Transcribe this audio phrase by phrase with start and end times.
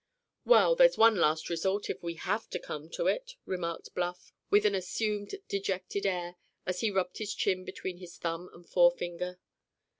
[0.45, 4.65] "Well, there's one last resort, if we have to come to it!" remarked Bluff, with
[4.65, 9.39] an assumed dejected air, as he rubbed his chin between his thumb and forefinger.